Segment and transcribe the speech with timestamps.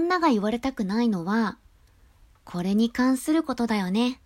[0.00, 1.58] 女が言われたくないのは、
[2.44, 4.20] これに関することだよね。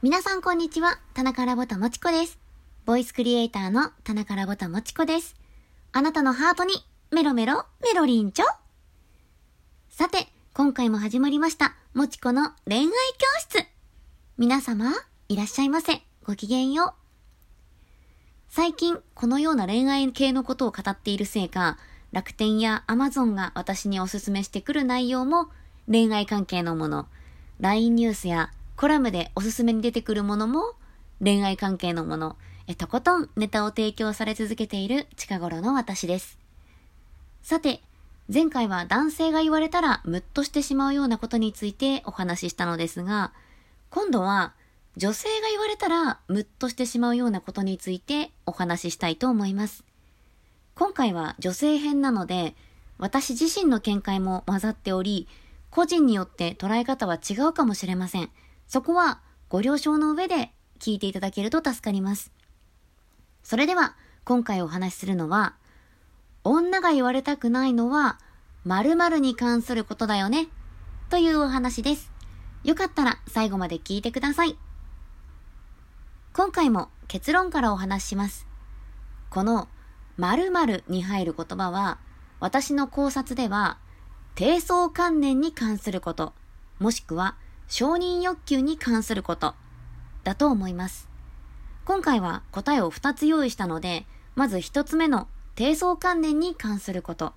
[0.00, 2.38] 皆さんこんにちは、田中ラボタもちこです。
[2.84, 5.34] ボイスクリエイターの田中ラボタもちこです。
[5.92, 6.74] あなたのハートに
[7.10, 8.44] メロメロメロリンチョ
[9.90, 12.92] さて、今回も始まりました、もちこの恋愛教
[13.40, 13.66] 室。
[14.38, 14.92] 皆様、
[15.28, 16.02] いらっしゃいませ。
[16.24, 17.01] ごきげんよう。
[18.54, 21.78] 最近、このような恋愛系のことを語っているせいか、
[22.12, 25.48] 楽天やアマゾンが私におすすめしてくる内容も
[25.90, 27.06] 恋愛関係のもの、
[27.60, 30.74] LINE ニュースやコラムでおすすめに出てくるものも
[31.24, 36.38] 恋愛関係のもの、えとことんネタを提供され続けている近頃の私です。
[37.42, 37.80] さて、
[38.30, 43.32] 前回は男性が言われたらムッとしてしまうようなことについてお話ししたのですが、
[43.88, 44.52] 今度は
[44.96, 49.84] 女性が言われたらムッとしてしまうようなことについてお話ししたいと思います。
[50.74, 52.54] 今回は女性編なので、
[52.98, 55.28] 私自身の見解も混ざっており、
[55.70, 58.30] 個人によって捉え方は違うかもしれません。
[58.68, 62.32] そこはご了承の上で聞いていただけると助かります。
[63.42, 65.56] それでは、今回お話しするのは、
[66.44, 68.18] 女が言われたくないのは、
[68.64, 70.48] 〇〇に関することだよね、
[71.08, 72.10] というお話です。
[72.62, 74.56] よかったら最後まで聞いてください。
[76.34, 78.46] 今回も結論からお話しします。
[79.28, 79.68] この
[80.16, 81.98] 〇〇に入る言葉は、
[82.40, 83.76] 私の考察では、
[84.34, 86.32] 低層観念に関すること、
[86.78, 87.36] もしくは
[87.68, 89.54] 承認欲求に関すること
[90.24, 91.06] だと思います。
[91.84, 97.34] 今回は答えを2つ用意したので、まず1つ目の低層観念に関すること。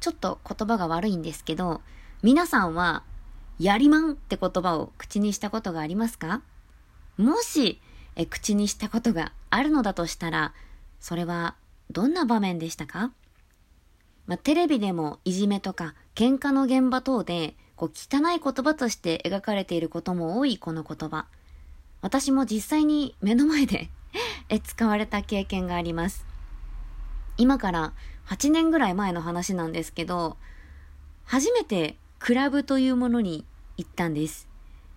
[0.00, 1.82] ちょっと言葉が悪いんですけど、
[2.20, 3.04] 皆さんは、
[3.60, 6.42] やりまんって言葉を口にしたことがありますか？
[7.18, 7.80] もし
[8.14, 10.54] え口にしたことがあるのだとしたら、
[11.00, 11.56] それは
[11.90, 13.12] どんな場面でしたか？
[14.26, 21.26] まあ、テレビでもいじめとか喧嘩の現場等でこう汚い言葉として描かれていることも多いこの言葉。
[22.02, 23.88] 私も実際に目の前で
[24.48, 26.24] え使われた経験があります。
[27.36, 27.92] 今から
[28.26, 30.36] 8年ぐらい前の話なんですけど、
[31.24, 33.44] 初めてクラブというものに
[33.76, 34.48] 行ったんです。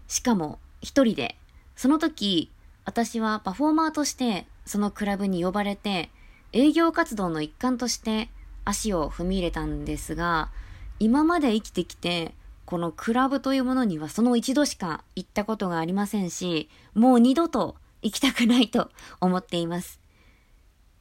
[0.08, 1.41] しかも一人で。
[1.82, 2.52] その時、
[2.86, 6.12] 私はパフォーマーとしてそのクラブに呼ばれて、
[6.54, 8.30] 営業活動の一環として
[8.64, 10.52] 足を踏み入れたんですが、
[11.00, 12.36] 今まで生きてきて
[12.68, 20.00] このクラブというものにはその一度しか行ったことがありませんし、もう二度と行きたくないと 思っています。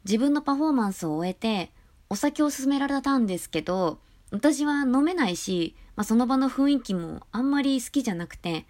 [0.06, 1.72] 自分のパフォーマンスを終えて、
[2.08, 3.98] お酒を勧められたんですけど、
[4.30, 8.64] 私は飲めないし、まあ、その場の雰囲気もあんまり好きじゃなくて、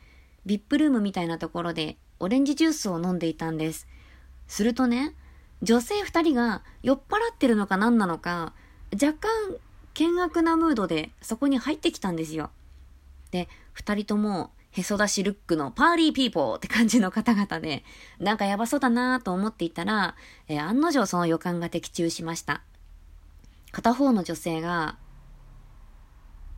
[0.51, 3.87] ビップルームみたいなところでオレンジジュースを飲んでいたんです。
[4.49, 5.15] するとね、
[5.63, 8.53] 女性二人が酔っ払ってるのか何なのか、
[8.93, 9.31] 若干
[9.97, 12.51] 険悪なムードでそこに入ってきたんですよ。
[13.31, 17.85] で、二人とも、へそ出しルックのパーリーピーポーって感じの方々で、
[18.19, 20.17] なんかやばそうだなと思っていたら、
[20.49, 22.63] えー、案の定その予感が的中しました。
[23.71, 24.99] 片方の女性が、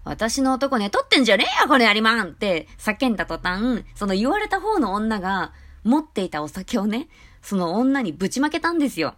[0.04, 5.52] 私の男寝取ってんじゃねえよこれやりまんって叫んだ途端、その言われた方の女が
[5.84, 7.08] 持っていたお酒をね、
[7.40, 9.14] その女にぶちまけたんですよ。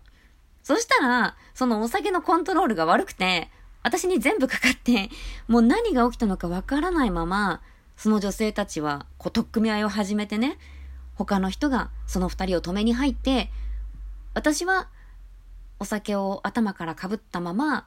[0.62, 3.50] そしたら、そのお酒のコントロールが悪くて、
[3.82, 5.10] 私に全部かかって、
[5.46, 7.60] もう何が起きたのかわからないまま、
[7.96, 10.58] その女性たちは、こう、取っ組み合いを始めてね、
[11.14, 13.50] 他の人がその二人を止めに入って、
[14.32, 14.88] 私は、
[15.78, 17.86] お酒を頭からかぶったまま、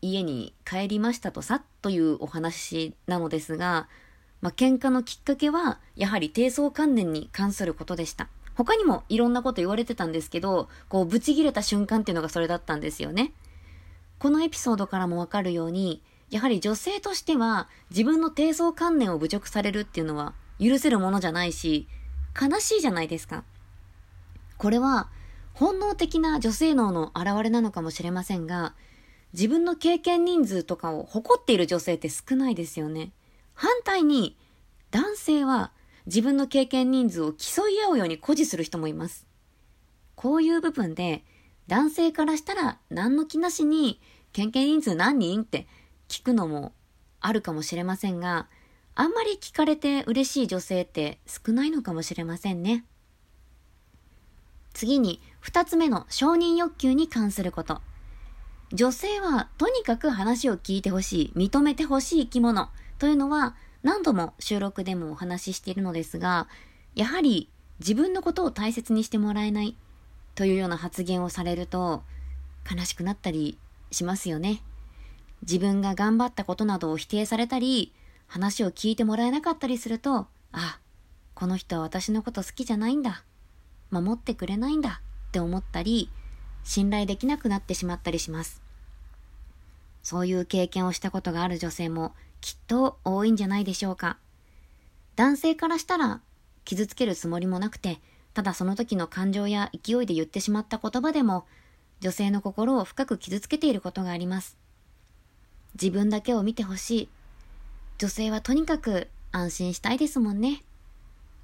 [0.00, 3.88] 家に帰りましたとさ、というお話なのですが、
[4.40, 8.28] まあ、喧嘩のきっかけは、やはり低層観念に関することでした。
[8.54, 13.32] 他にもいろんなこと言われてたんですけど、こう、ブチ切れた瞬間っていうのがそれだったんですよね。
[14.18, 21.88] このエピソードからもわかるように、やはり女性としては自分の低層観念を侮辱されるっていうのは許せるものじゃないし、
[22.38, 23.44] 悲しいじゃないですか。
[24.58, 25.08] これは
[25.54, 28.74] 本能的な女性脳の表れなのかもしれませんが、
[29.32, 33.12] 自分の経験人数とかを誇っている女性って少ないですよね。
[33.54, 34.36] 反対に、
[34.90, 35.72] 男性は
[36.06, 39.26] 自分の経験人数を競い合うように誇示する人もいます。
[40.14, 41.24] こういう部分で
[41.68, 44.00] 男性からしたら何の気なしに、
[44.32, 45.66] 献金人数何人って
[46.08, 46.72] 聞くのも
[47.20, 48.48] あるかもしれませんが、
[48.94, 52.84] あんまり聞かれて嬉しい女性って少ないのかもしれませんね。
[54.72, 57.82] 次に、二つ目の承認欲求に関すること。
[58.72, 62.68] 女性はとにかく話を聞いてほしい、認めてほしい生き物
[62.98, 66.48] というのは何度も収録でもお話ししているのですが、
[66.94, 67.48] やはり
[67.80, 69.76] 自分のことを大切にしてもらえない、
[70.34, 72.02] というような発言をされると
[72.70, 73.58] 悲しくなったり
[73.90, 74.62] しますよね。
[75.42, 77.92] 自分が頑張ったことなどを否定されたり、
[78.26, 80.78] 話を聞いてもらえなかったりすると、あ、
[81.34, 83.24] この人は私のこと好きじゃないんだ。
[83.90, 86.10] 守ってくれないんだって思ったり、
[86.68, 88.60] 信頼できなくなってしまったりします。
[90.02, 92.12] そういう経験をしたことがある女性も
[92.42, 94.18] きっと多いんじゃないでしょうか。
[95.16, 96.20] 男性からしたら
[96.66, 98.00] 傷つけるつもりもなくて、
[98.34, 101.46] ただその時の感情や勢いで言ってしまった言葉でも、
[102.00, 104.58] 女性の心を深く傷つけていることがあります。
[105.72, 107.08] 自分だけを見てほしい。
[107.96, 110.62] 女性はとにかく安心したいですもんね。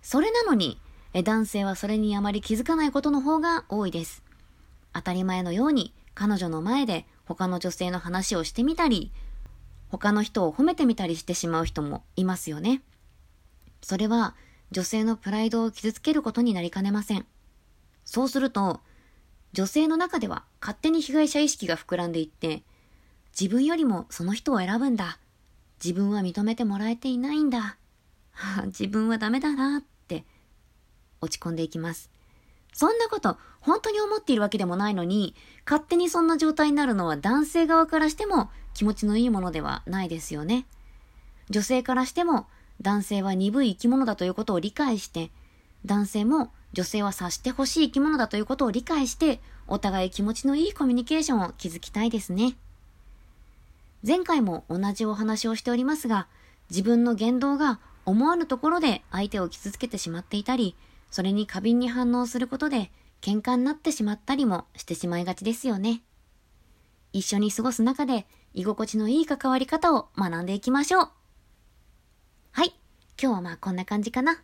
[0.02, 0.78] それなのに、
[1.14, 4.22] 男性はそれにあまり気づかないことの方が多いです。
[4.94, 9.12] 当たり前のように彼女の前で他の女性の話をしてみたり、
[9.88, 12.82] 他の人を褒めてみたりしてしまう人もいますよね。
[13.82, 14.35] それは
[14.70, 17.26] 女性のプライドを傷つけることになりかねません。
[18.05, 18.81] そうすると、
[19.52, 22.62] 女性の中では勝手に被害者意識が膨らんでいって、
[23.38, 25.19] 自分よりもその人を選ぶんだ。
[25.85, 27.76] 自分は認めてもらえていないんだ。
[28.67, 30.25] 自分はダメだなって
[31.20, 32.11] 落ち込んでいきます。
[32.74, 35.34] そんなこと本当に思っているわけでもないのに、
[35.64, 40.66] 勝手にそんな状態になるのは男性側からしても気持ちのいいものではないですよね。
[41.48, 42.46] 女性からしても
[42.82, 45.30] 男性は鈍い生き物だということを理解して、
[45.86, 52.56] 男性も女性は察してほしい生き物だということを理解して、お互い気持ちのいいコミュニケーションを築きたいですね。
[54.06, 56.26] 前回も同じお話をしておりますが、
[56.68, 60.76] 自分の言動が思わぬところで相手を傷つけてしまっていたり、
[61.14, 62.90] それに過敏に反応することで
[63.20, 66.02] 喧嘩になってしまったりもしてしまいがちですよね。
[67.12, 71.08] 一緒に過ごす中で居心地のいい関わり方を学んでいきましょう。
[72.50, 72.75] はい。
[73.16, 74.43] 今日はまあこんな感じかな。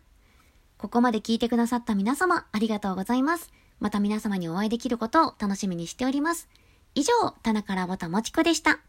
[0.77, 3.51] ここまで聞いてくださった皆様ありがとうございます。
[3.81, 6.47] また皆様にお会いできることを楽しみにしております。
[6.95, 7.11] 以上、
[7.43, 8.79] 棚からぼたもちこでした。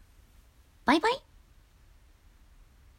[0.85, 1.32] バイバイ。